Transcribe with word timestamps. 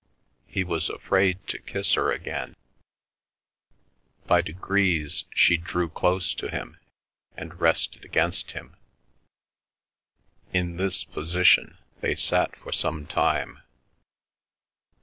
He 0.47 0.63
was 0.63 0.89
afraid 0.89 1.45
to 1.49 1.59
kiss 1.61 1.93
her 1.93 2.11
again. 2.11 2.55
By 4.25 4.41
degrees 4.41 5.25
she 5.31 5.57
drew 5.57 5.89
close 5.89 6.33
to 6.33 6.49
him, 6.49 6.79
and 7.37 7.61
rested 7.61 8.03
against 8.03 8.53
him. 8.53 8.77
In 10.51 10.77
this 10.77 11.03
position 11.03 11.77
they 11.99 12.15
sat 12.15 12.55
for 12.55 12.71
some 12.71 13.05
time. 13.05 13.59